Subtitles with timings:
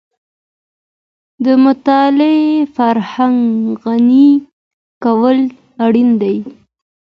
[1.45, 2.41] د مطالعې
[2.75, 3.39] فرهنګ
[3.83, 4.29] غني
[5.03, 5.37] کول
[5.85, 6.37] اړین دي.